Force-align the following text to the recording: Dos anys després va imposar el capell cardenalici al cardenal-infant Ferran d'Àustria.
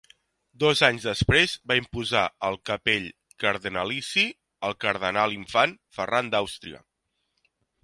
Dos 0.61 0.79
anys 0.85 1.03
després 1.09 1.51
va 1.71 1.77
imposar 1.79 2.23
el 2.49 2.57
capell 2.71 3.05
cardenalici 3.45 4.25
al 4.71 4.77
cardenal-infant 4.87 5.79
Ferran 5.99 6.35
d'Àustria. 6.35 6.83